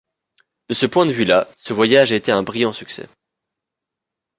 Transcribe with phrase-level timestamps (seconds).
[0.67, 3.07] De ce point de vue là, ce voyage a été un brillant succès.